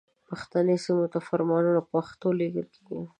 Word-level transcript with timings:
پښتني 0.29 0.75
سیمو 0.85 1.05
ته 1.13 1.19
فرمانونه 1.27 1.79
په 1.83 1.87
پښتو 1.93 2.27
لیږل 2.39 2.65
کیږي. 2.75 2.99